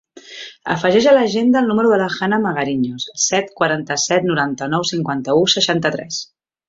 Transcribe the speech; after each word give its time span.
Afegeix 0.75 1.07
a 1.09 1.13
l'agenda 1.17 1.59
el 1.59 1.67
número 1.71 1.91
de 1.91 1.99
la 2.03 2.07
Hanna 2.15 2.39
Magariños: 2.45 3.05
set, 3.25 3.53
quaranta-set, 3.61 4.27
noranta-nou, 4.31 4.87
cinquanta-u, 4.93 5.45
seixanta-tres. 5.59 6.23